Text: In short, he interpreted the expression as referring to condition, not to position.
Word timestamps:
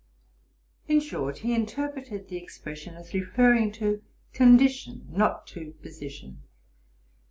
In 0.87 0.99
short, 0.99 1.37
he 1.37 1.53
interpreted 1.53 2.27
the 2.27 2.37
expression 2.37 2.95
as 2.95 3.13
referring 3.13 3.71
to 3.73 4.01
condition, 4.33 5.05
not 5.11 5.45
to 5.49 5.73
position. 5.83 6.41